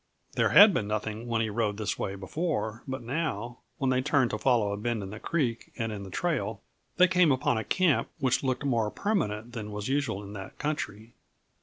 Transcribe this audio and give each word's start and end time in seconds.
There 0.31 0.49
had 0.49 0.73
been 0.73 0.87
nothing 0.87 1.27
when 1.27 1.41
he 1.41 1.51
rode 1.51 1.77
this 1.77 1.99
way 1.99 2.15
before, 2.15 2.81
but 2.87 3.03
now, 3.03 3.59
when 3.77 3.91
they 3.91 4.01
turned 4.01 4.31
to 4.31 4.39
follow 4.39 4.71
a 4.73 4.77
bend 4.77 5.03
in 5.03 5.11
the 5.11 5.19
creek 5.19 5.71
and 5.77 5.91
in 5.91 6.01
the 6.01 6.09
trail, 6.09 6.63
they 6.97 7.07
came 7.07 7.31
upon 7.31 7.59
a 7.59 7.63
camp 7.63 8.09
which 8.17 8.41
looked 8.41 8.65
more 8.65 8.89
permanent 8.89 9.53
than 9.53 9.69
was 9.71 9.89
usual 9.89 10.23
in 10.23 10.33
that 10.33 10.57
country. 10.57 11.13